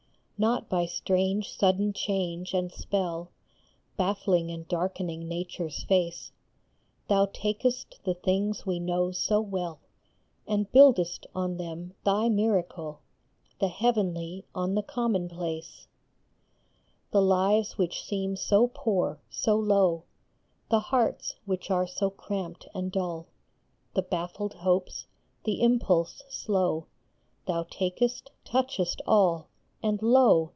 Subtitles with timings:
[0.37, 3.29] Not by strange sudden change and spell,
[3.95, 6.31] Baffling and darkening Nature s face;
[7.07, 9.81] Thou takest the things we know so well
[10.47, 13.01] And buildest on them thy miracle,
[13.59, 15.85] The heavenly on the commonplace.
[17.11, 17.11] MIRACLE.
[17.11, 20.05] 31 The lives which seem so poor, so low,
[20.71, 23.27] The hearts which are so cramped and dull,
[23.93, 25.05] The baffled hopes,
[25.43, 26.87] the impulse slow,
[27.45, 29.49] Thou takest, touchest all,
[29.83, 30.47] and lo